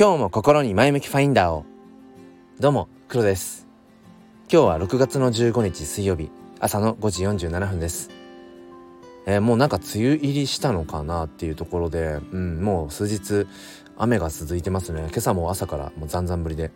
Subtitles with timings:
[0.00, 1.66] 今日も心に前向きファインダーを。
[2.58, 3.66] どうも黒です。
[4.50, 6.30] 今日は6月の15日水曜日。
[6.58, 8.08] 朝の5時47分です。
[9.26, 13.46] えー、もうなんか梅雨入りしたのかなっていうところで、うん、もう数日
[13.98, 15.02] 雨が続いてますね。
[15.10, 16.70] 今朝も朝からもうざんざん降りで、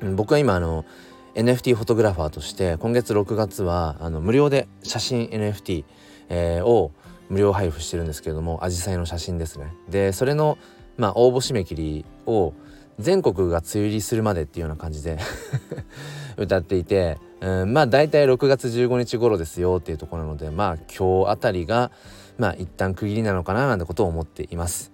[0.00, 0.86] うん、僕は今あの
[1.34, 5.84] NFT フォトグラファーとして今月6月はあの無料で写真 NFT、
[6.30, 6.92] えー、を
[7.28, 9.74] 無料配布してるんですけれどもアジサイの写真ですね。
[9.90, 10.56] でそれの
[11.00, 12.52] まあ応募締め切りを
[12.98, 15.18] 全国が梅雨入りするまでっていうような感じで
[16.36, 21.90] 歌っていて、うん、まあ大体6月15日頃ですよっていうところなのでまあ今日あたりが
[22.38, 24.92] まあ一旦区切りなのかななんてことを思っています。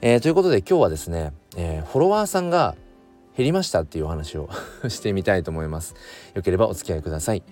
[0.00, 2.76] えー、ということで今日はですね、えー、フォロワーさんが
[3.36, 4.48] 減りましたっていうお話を
[4.88, 5.94] してみたいと思います。
[6.34, 7.42] よければお付き合いください。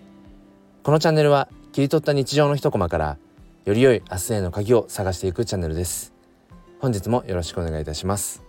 [0.83, 3.19] このチャンネルは切り取った日常の一コマから
[3.65, 6.16] より良い明日への鍵を探していくチャンネルです
[6.79, 8.43] 本日もよろしくお願いいたします。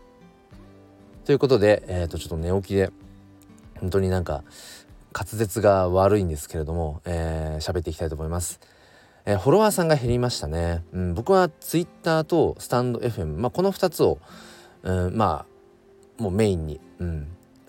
[1.23, 2.92] ということで、えー、とちょっと寝起きで
[3.80, 4.44] 本当になんか
[5.14, 8.59] 滑舌が悪いんですけれども喋、えー、っていきたいと思います、
[9.25, 14.20] えー、フォロワーさんが減りましたね、うん、僕は Twitter とスタンド FM、まあ、この2つを、
[14.83, 15.45] うん、ま
[16.20, 17.28] あもうメインに、うん、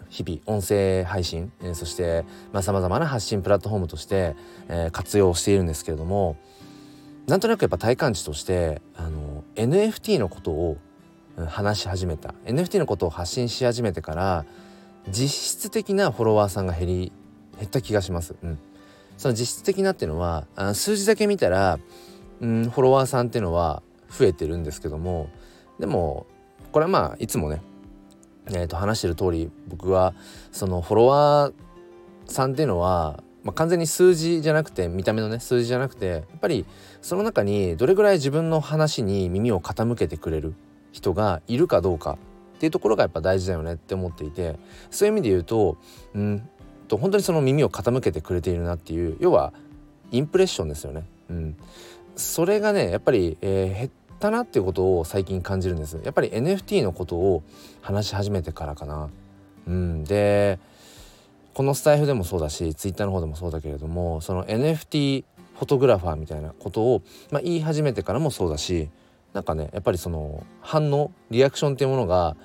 [0.08, 2.24] 日々音声配信、えー、そして
[2.62, 4.34] さまざ、まな発信プラットフォームとして、
[4.68, 6.36] えー、活用しているんですけれども
[7.28, 9.27] なんとなくやっぱ体感値としてあの
[9.58, 10.78] NFT のことを
[11.48, 14.44] 話し始めた NFT のことを発信し始めてから
[15.08, 17.12] 実質的なフォロワーさんが減り
[17.58, 18.36] 減った気がします。
[18.42, 18.58] うん、
[19.16, 21.78] その実質的なっていうのはあ数字だけ見たら、
[22.40, 25.28] うん、フォロワーさんっていうのは増えてるんですけども
[25.80, 26.26] でも
[26.70, 27.60] これはまあいつもね、
[28.46, 30.14] えー、と話してる通り僕は
[30.52, 36.66] そのフォロワーさんっていうのはまあ、完全に数字じゃなくて見た目のね数字じゃなくてやっぱり
[37.00, 40.52] その中にどれぐらい自分の話に耳を傾けてくれる
[40.92, 42.18] 人がいるかどうか
[42.56, 44.58] っていうところがやっぱ大事だよねって思っていて
[44.90, 45.78] そういう意味で言うと
[46.12, 46.46] うん
[46.88, 49.54] と本当にその耳を傾けてくれているなっていう要は
[50.10, 51.04] インプレッションですよね。
[51.30, 51.56] うん、
[52.16, 55.98] それがねやっぱり、えー、減ったなっていうことを最近感じるんです。
[56.04, 57.42] やっぱり NFT のことを
[57.80, 59.08] 話し始めてからかな。
[59.66, 60.58] うん、で
[61.58, 65.24] このスタイフでもそうだしツイッターの方でもそうだけれどもその NFT
[65.56, 67.02] フォトグラファーみたいなことを、
[67.32, 68.88] まあ、言い始めてからもそうだし
[69.32, 72.36] なんかねやっぱりその反応リアクションっていうものが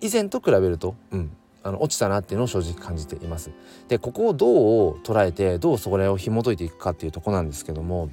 [0.00, 1.30] 以前と比べると、うん、
[1.62, 3.52] あの落ちたなっていうのを正直感じています。
[3.86, 4.48] でここをど
[4.94, 8.10] う捉えてどうそれを紐解いていくかっていうとこなんですけども、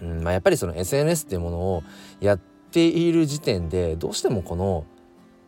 [0.00, 1.82] うんまあ、やっぱりその SNS っていうものを
[2.20, 4.84] やっている時点でどうしてもこの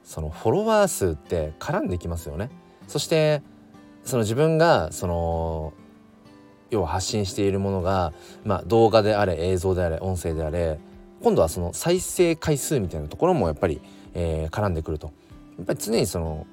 [0.02, 2.50] そのフォロワー数って絡んできますよね。
[2.88, 3.42] そして
[4.04, 5.72] その自分がその
[6.70, 8.12] 要は発信しているものが、
[8.44, 10.78] まあ、動画であれ映像であれ音声であれ
[11.22, 13.80] 今度はその再生回数みたいなところもやっぱり、
[14.14, 15.12] えー、絡んでくると
[15.58, 16.46] やっぱり常にその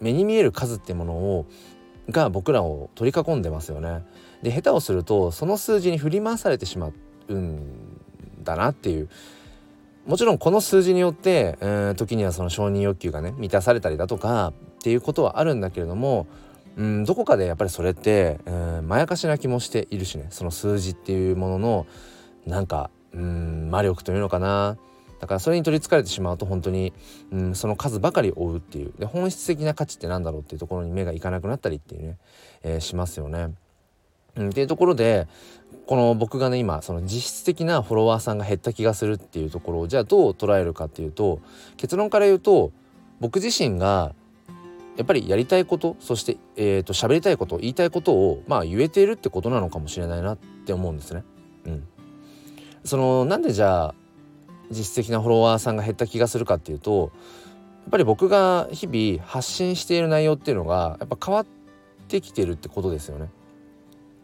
[0.00, 1.46] 目に見える数っていうものを
[2.10, 4.04] が僕らを取り囲んでますよね。
[4.42, 6.90] で下手をするとその数字に振り回されてしま
[7.28, 7.60] うん
[8.42, 9.08] だなっていう
[10.06, 16.26] もちろんこの数字によって、えー、時にはその承認欲求がね満たされたりだとかっていうことはあるんだけれども
[16.76, 20.26] うんどこかでやっぱりそれって、うん、まやかしな気もしているしね。
[20.30, 21.86] その数字っていうものの
[22.46, 24.78] なんかうん魔力というのかな。
[25.20, 26.92] だからそれに取りつかれてしまうと本当に、
[27.30, 28.92] うん、その数ばかり追うっていう。
[28.98, 32.18] で本質的な価値って何だろうっていうところに目がいかなくなったりっていうね、
[32.62, 33.54] えー、しますよね。
[34.36, 35.28] うん、っていうところで
[35.86, 41.40] この僕がね今その実質的なフォロワーさんが減った気がするっていうところをじゃあどう捉えるかっていうと
[41.76, 42.72] 結論から言うと
[43.20, 44.14] 僕自身が
[44.96, 51.24] やっぱりやりたいことそして、えーと、喋りたいこと言いたいことをまあ言えているってことなのかもしれないなって思うんですね。
[51.64, 51.84] うん、
[52.84, 53.94] そのなんでじゃあ
[54.70, 57.12] 実質的なフォロワーさんが減った気がするかっていうと
[57.82, 61.46] やっぱり僕が日々発信している内容っていうのがやっぱ変わっ
[62.08, 63.30] てきてるってことですよね。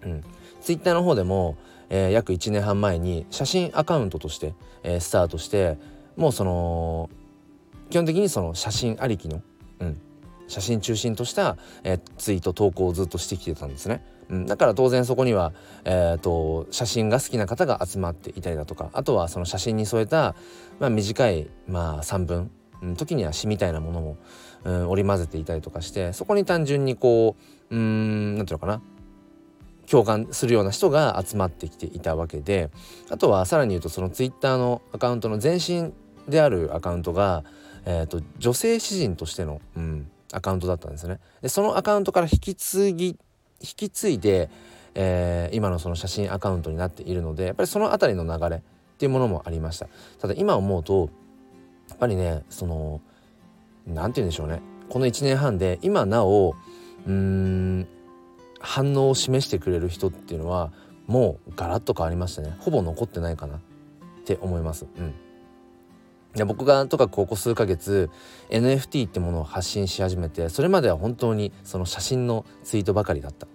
[0.05, 0.25] うん、
[0.61, 1.57] ツイッターの方でも、
[1.91, 5.77] えー、約1年半前に写真アカウントとして、えー、スタートして
[6.17, 7.11] もうその
[7.91, 9.43] 基本的にその写真ありきの、
[9.81, 10.01] うん、
[10.49, 14.03] 写真中心とした、え、ツイート投稿をずっとしてきてたんですね。
[14.47, 15.53] だから当然そこには、
[15.85, 20.35] えーと、写真が好きな方が集まっていたりだとかあとはその写真に添えた、
[20.79, 22.51] まあ、短い、まあ、散文、
[22.97, 24.17] 時には詩みたいなものも、
[24.65, 27.37] うん、織り交ぜていたりとかしてそこに単純にこ
[27.71, 28.83] ううん何ていうのかな
[29.91, 32.71] 共感するような人が集まってきていたわけで
[33.09, 35.93] あとはさらに言うとそのツイッターのアカウントの前身
[36.29, 37.43] であるアカウントが、
[37.87, 41.21] えーと女性詩人としての、うん、アカウントだったんですね。
[41.43, 43.17] でそのアカウントから引き継ぎ引
[43.77, 44.51] き継いで、
[44.95, 48.61] えー、今のその写真アカウントになっているのでやっぱりその辺りの流れっ
[48.99, 49.89] ていうものもありました。
[50.19, 51.11] ただ今思うと
[51.89, 53.01] やっぱりねその
[53.87, 56.55] 何て言うんでしょうねこの1年半で今なお
[57.07, 57.87] うーん
[58.61, 60.73] 反応を示してくれる人っていうのは
[61.07, 63.61] もうガラッと変わりましたねほぼ残ってないかなっ
[64.25, 64.87] て思います。
[64.99, 65.15] うん
[66.39, 68.11] で僕がとかここ数ヶ月
[68.51, 73.47] NFT ってものを発信し始めてそれまでは本当にその写真のツイートばかりだった、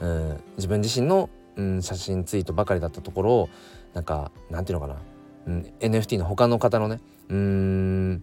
[0.00, 3.48] うん、自分自身の、うん、写真ツイートばかりだったところを
[3.94, 5.00] なんかなんていうのかな、
[5.46, 8.22] うん、NFT の他の方のねうん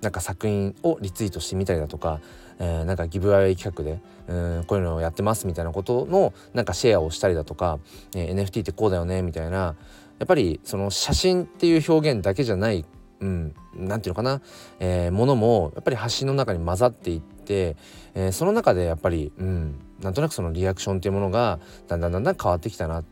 [0.00, 2.20] なんか作品をリツイートしてみたりだとか、
[2.58, 7.78] えー、なんかギブアウェイ企画でうんこういうのをやってますみたいなことのなんかシェアをしたりだとか、
[8.14, 9.76] えー、NFT ってこうだよねみたいな。
[10.18, 12.84] やっぱりその写真っていう表現だけじゃない、
[13.20, 14.40] うん、なていうのかな、
[14.80, 17.76] えー、ものもやっぱり発信の中に混ざっていって、
[18.14, 21.58] えー、その中でやっぱり、うん、なんとなくそのリアクションっていうものが
[21.88, 23.04] だんだんだんだん変わってきたな、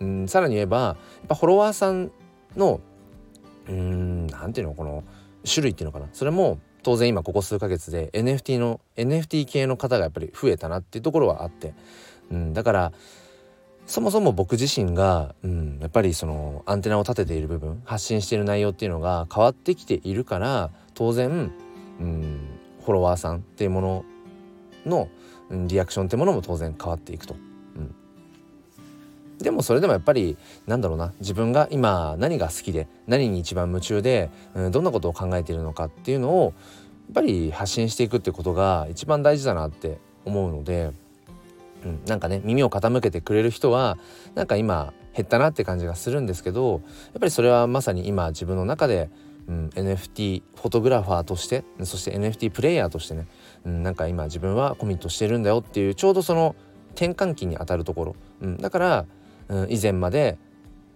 [0.00, 0.96] うん、さらに言えばやっ
[1.28, 2.10] ぱフォロワーさん
[2.56, 2.80] の
[3.68, 5.04] うんなんていうのこの
[5.44, 6.08] 種類っていうのかな。
[6.12, 11.74] それも当然今ここ数ヶ月で NFT の NFT 系の方がやっぱり増えたなっていうところはあって、
[12.30, 12.92] うん、だから
[13.88, 21.50] そもそも僕自身が、うん、やっぱりそのアンテナを立てている部分発信している内容っていうのが変わってきているから当然、
[21.98, 22.38] うん、
[22.84, 24.04] フォロワーさんっていうもの
[24.84, 25.08] の、
[25.48, 27.34] うん、リアクションっていうものも当然変わっていくと。
[27.34, 27.94] うん
[29.38, 30.36] でもそれでもやっぱり
[30.66, 36.52] なんだろうな自分が今何が好きで何に一番夢中で、うん、どんなことを考えているのかっていうのをやっ
[37.14, 40.90] ぱり発信していくってことが一番大事だなって思うので
[41.84, 43.98] うん、なんかね耳を傾けてくれる人は
[44.34, 49.10] なんか今減ったなって感じがするんですけどやっぱりそれはまさに今自分の中で、
[49.48, 53.26] うん、NFT フォトグラファーとしてそして NFT プレイヤーとしてね、
[53.64, 56.54] うん、なんか今自分はコミットしてるんだよっていうちょうどその
[56.94, 59.06] 転換期にあたるところ、うん、だから、
[59.48, 60.38] うん、以前まで、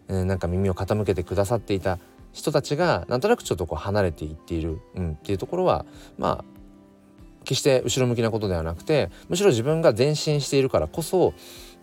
[0.08, 1.99] うん、なんか耳を傾けてくださっていた
[2.32, 5.84] 人たちがなんとなくちょっとこう離れていっている、うん、っていうところは
[6.19, 6.51] まあ
[7.44, 11.34] 決して後ろ向きなことではなくてむしろ自分が前進しているからこそ、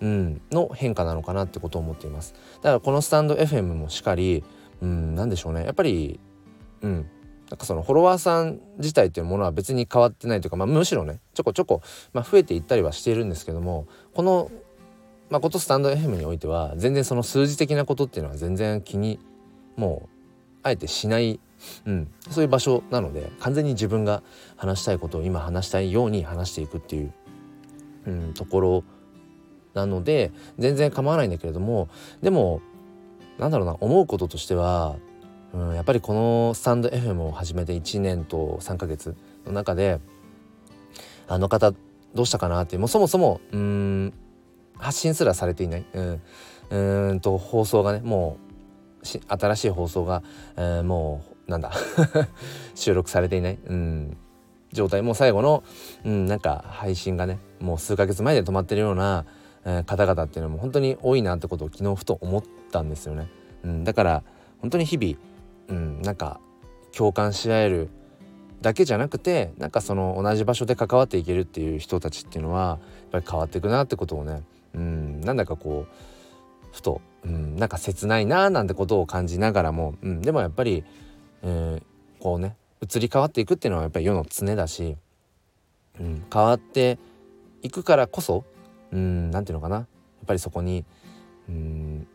[0.01, 2.33] うん、の変化なのかなってことを思っています。
[2.57, 4.43] だからこのスタンド FM もしかり、
[4.81, 5.65] うん、何でしょうね。
[5.65, 6.19] やっぱり
[6.81, 7.09] うん
[7.49, 11.81] なんかそのフォロワーさん自体っていうものは別に変わってないというか、まあ、むしろねちょこちょこ、
[12.13, 14.51] まあ、増えていったりはしているんですけどもこの、
[15.31, 19.19] まあ、ことスタンド FM においては全然その数字的なことっていうのは全然気に
[19.77, 20.09] もう
[20.61, 21.39] あえてしない
[21.85, 24.23] うん、そういう場所なので完全に自分が
[24.55, 27.13] 話したいことを今話したいように話していくっていう、
[28.07, 28.83] うん、ところ
[29.73, 31.89] なので全然構わないんだけれども
[32.21, 32.61] でも
[33.37, 34.95] なんだろうな思うこととしては、
[35.53, 39.15] うん、やっぱりこのスタンド FM を始めて1年と3ヶ月
[39.45, 39.99] の中で
[41.27, 41.71] あの方
[42.13, 44.13] どうしたかなってもうそもそもうん
[44.77, 46.21] 発信すらされていない、うん、
[46.69, 48.49] うんと放送がねもう
[49.05, 50.23] 新しい放送が、
[50.57, 51.71] えー、もうなんだ。
[52.75, 54.17] 収録されていない、うん、
[54.71, 55.63] 状態もう最後の、
[56.05, 59.25] うん、なんか配信がねもう数ヶ月前で止まってるような、
[59.65, 63.29] えー、方々っていうのも本当に多いなってことを昨日ふと思ったんですよね。
[63.63, 64.23] うん、だから
[64.61, 65.17] 本当に日々、
[65.69, 66.39] うん、なんか
[66.95, 67.89] 共感し合える
[68.61, 72.79] だけじゃなくてなんかその同じ場所で関わっていけるっていう人たちっていうのはやっ
[73.11, 74.43] ぱり変わっていくなってことをね、
[74.73, 80.83] うん、なんだかこうふと、うん、なんか切ないななんてことを感じながらも、うん、でもやっぱり
[81.43, 84.97] えー、こうね移り変わっていくっていうのはやっぱり世の常だし、
[85.99, 86.97] うん、変わって
[87.61, 88.45] いくからこそ
[88.91, 89.85] うんなんていうのかなやっ
[90.25, 90.85] ぱりそこに
[91.47, 92.07] うん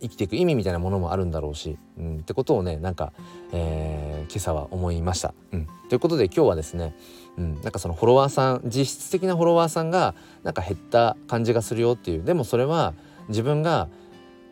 [0.00, 3.12] 生きていく意味みたいなものもあるんだろうし、うん、ってことをねなんか、
[3.52, 5.32] えー、今朝は思いました。
[5.52, 6.94] うん、ということで今日はですね、
[7.38, 12.92] うん、なんかそのフォロワーさん実質的なフォロワーさんがなんか減った感じがするよっていうでもそれは
[13.28, 13.88] 自分が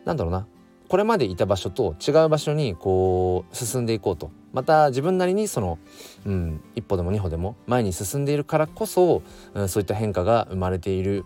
[0.05, 0.47] なんだろうな
[0.93, 5.79] これまでいた場所と違う場所にこう進んでいこうとまた自分なりにその、
[6.23, 9.23] うん、一歩でも二歩でも前に進んでいるからこそ、
[9.55, 11.25] うん、そういった変化が生まれている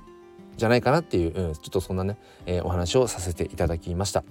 [0.55, 4.23] じゃないかなっていう、うん、ちょっとそんなね、えー、お話をさせていただきました。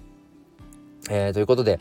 [1.11, 1.81] えー、ということで、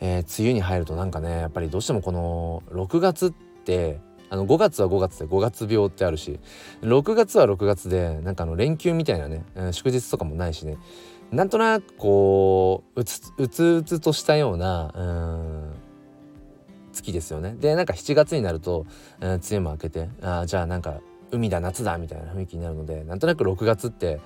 [0.00, 3.30] えー、梅雨に入るとなんかねやっぱりどうしてもこの6月っ
[3.64, 6.38] てあの5月は5月で5月病ってあるし
[6.82, 9.42] 6月は6月でなんかあの連休みたいなね、
[9.72, 10.76] 祝日とかもないしね
[11.32, 15.72] なんとなくこううつうつうつとしたようなうん
[16.92, 17.54] 月ですよね。
[17.58, 18.84] でなんか7月になると、
[19.20, 24.20] えー、梅雨も明けてあじゃあなんか海だ夏だみたいな雰囲気になるのでなんとなく6月って、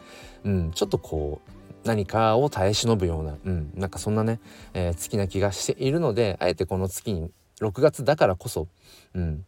[0.44, 1.50] うん、ちょっとこう
[1.86, 4.40] 何かを耐え忍ぶような、うん、なんかそんなね、
[4.72, 7.30] えー、月な気がしているのであえてこの月に
[7.60, 8.68] 6月だからこそ、
[9.14, 9.44] うん、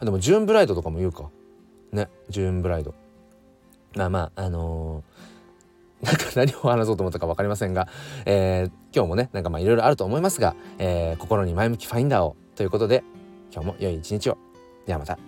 [0.00, 1.30] でもジューンブライドとかも言うか。
[1.92, 2.94] ねジューンブライド。
[3.94, 5.35] まあまああのー
[6.02, 7.88] なんか何を話そうと思ったか分かりませんが、
[8.24, 13.02] えー、今日もねなんかまあいろいろあると思いますが、えー、心に前向きファインダーをということで
[13.52, 14.38] 今日も良い一日を。
[14.86, 15.18] ではまた。